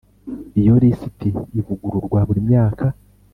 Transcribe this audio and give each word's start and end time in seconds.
Iyo 0.59 0.73
lisiti 0.81 1.29
ivugururwa 1.59 2.19
buri 2.27 2.41
myaka 2.49 2.85